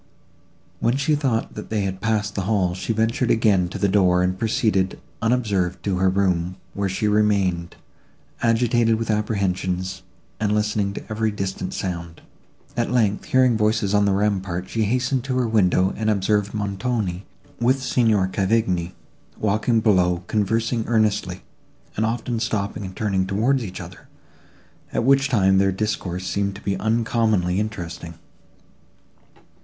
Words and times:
When 0.79 0.97
she 0.97 1.13
thought 1.13 1.53
that 1.53 1.69
they 1.69 1.81
had 1.81 2.01
passed 2.01 2.33
the 2.33 2.41
hall, 2.49 2.73
she 2.73 2.91
ventured 2.91 3.29
again 3.29 3.69
to 3.69 3.77
the 3.77 3.87
door, 3.87 4.23
and 4.23 4.35
proceeded, 4.35 4.99
unobserved, 5.21 5.83
to 5.83 5.97
her 5.99 6.09
room, 6.09 6.55
where 6.73 6.89
she 6.89 7.07
remained, 7.07 7.75
agitated 8.41 8.95
with 8.95 9.11
apprehensions, 9.11 10.01
and 10.39 10.55
listening 10.55 10.93
to 10.93 11.03
every 11.07 11.29
distant 11.29 11.75
sound. 11.75 12.23
At 12.75 12.89
length, 12.89 13.25
hearing 13.25 13.55
voices 13.55 13.93
on 13.93 14.05
the 14.05 14.11
rampart, 14.11 14.67
she 14.69 14.85
hastened 14.85 15.23
to 15.25 15.37
her 15.37 15.47
window, 15.47 15.93
and 15.95 16.09
observed 16.09 16.51
Montoni, 16.55 17.23
with 17.59 17.83
Signor 17.83 18.27
Cavigni, 18.27 18.95
walking 19.37 19.81
below, 19.81 20.23
conversing 20.25 20.83
earnestly, 20.87 21.43
and 21.95 22.07
often 22.07 22.39
stopping 22.39 22.83
and 22.85 22.95
turning 22.95 23.27
towards 23.27 23.63
each 23.63 23.79
other, 23.79 24.07
at 24.91 25.03
which 25.03 25.29
time 25.29 25.59
their 25.59 25.71
discourse 25.71 26.25
seemed 26.25 26.55
to 26.55 26.61
be 26.63 26.75
uncommonly 26.77 27.59
interesting. 27.59 28.15